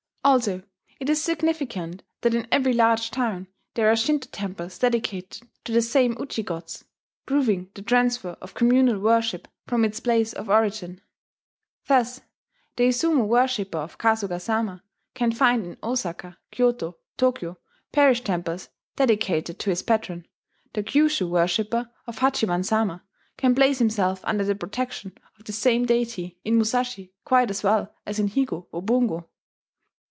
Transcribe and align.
Also, 0.23 0.61
it 0.99 1.09
is 1.09 1.21
significant 1.21 2.03
that 2.21 2.35
in 2.35 2.47
every 2.51 2.73
large 2.73 3.09
town 3.09 3.47
there 3.73 3.89
are 3.91 3.95
Shinto 3.95 4.29
temples 4.31 4.77
dedicated 4.77 5.49
to 5.63 5.71
the 5.71 5.81
same 5.81 6.15
Uji 6.19 6.43
gods, 6.43 6.85
proving 7.25 7.71
the 7.73 7.81
transfer 7.81 8.37
of 8.39 8.53
communal 8.53 8.99
worship 8.99 9.47
from 9.65 9.83
its 9.83 9.99
place 9.99 10.31
of 10.31 10.47
origin. 10.47 11.01
Thus 11.87 12.21
the 12.75 12.83
Izumo 12.89 13.25
worshipper 13.25 13.79
of 13.79 13.97
Kasuga 13.97 14.39
Sama 14.39 14.83
can 15.15 15.31
find 15.31 15.65
in 15.65 15.77
Osaka, 15.81 16.37
Kyoto, 16.51 16.99
Tokyo, 17.17 17.57
parish 17.91 18.21
temples 18.21 18.69
dedicated 18.97 19.57
to 19.57 19.71
his 19.71 19.81
patron: 19.81 20.27
the 20.73 20.83
Kyushu 20.83 21.27
worshipper 21.27 21.89
of 22.05 22.19
Hachiman 22.19 22.63
Sama 22.63 23.03
can 23.37 23.55
place 23.55 23.79
himself 23.79 24.21
under 24.23 24.43
the 24.45 24.53
protection 24.55 25.17
of 25.39 25.45
the 25.45 25.51
same 25.51 25.87
deity 25.87 26.37
in 26.45 26.57
Musashi 26.57 27.11
quite 27.25 27.49
as 27.49 27.63
well 27.63 27.95
as 28.05 28.19
in 28.19 28.29
Higo 28.29 28.67
or 28.71 28.83
Bungo. 28.83 29.27